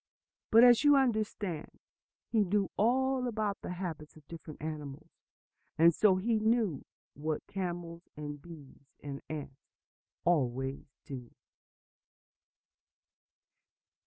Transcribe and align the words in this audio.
But, 0.49 0.63
as 0.63 0.83
you 0.83 0.95
understand, 0.95 1.79
he 2.31 2.43
knew 2.43 2.71
all 2.75 3.27
about 3.27 3.61
the 3.61 3.69
habits 3.73 4.15
of 4.15 4.27
different 4.27 4.59
animals; 4.59 5.11
and 5.77 5.93
so 5.93 6.15
he 6.15 6.39
knew 6.39 6.83
what 7.13 7.45
camels 7.45 8.01
and 8.17 8.41
bees 8.41 8.87
and 9.03 9.21
ants 9.29 9.61
always 10.25 10.87
do. 11.05 11.29